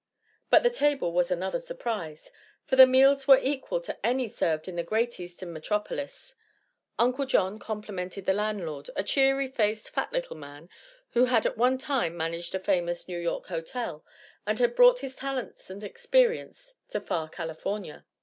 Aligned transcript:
But 0.49 0.63
the 0.63 0.71
table 0.71 1.11
was 1.13 1.29
another 1.29 1.59
surprise, 1.59 2.31
for 2.65 2.75
the 2.75 2.87
meals 2.87 3.27
were 3.27 3.37
equal 3.39 3.79
to 3.81 4.03
any 4.03 4.27
served 4.27 4.67
in 4.67 4.75
the 4.75 4.81
great 4.83 5.19
Eastern 5.19 5.53
metropolis. 5.53 6.33
Uncle 6.97 7.27
John 7.27 7.59
complimented 7.59 8.25
the 8.25 8.33
landlord, 8.33 8.89
a 8.95 9.03
cheery 9.03 9.47
faced, 9.47 9.91
fat 9.91 10.11
little 10.11 10.37
man 10.37 10.69
who 11.11 11.25
had 11.25 11.45
at 11.45 11.55
one 11.55 11.77
time 11.77 12.17
managed 12.17 12.55
a 12.55 12.59
famous 12.59 13.07
New 13.07 13.19
York 13.19 13.45
hotel 13.45 14.03
and 14.47 14.57
had 14.57 14.73
brought 14.75 15.01
his 15.01 15.15
talents 15.15 15.69
and 15.69 15.83
experience 15.83 16.73
to 16.89 16.99
far 16.99 17.29
California. 17.29 18.03